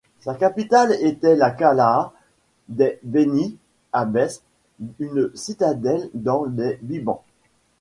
[0.21, 2.11] Sa capitale était la Kalâa
[2.69, 3.59] des Beni
[3.93, 4.41] Abbès,
[4.97, 7.19] une citadelle dans les Bibans.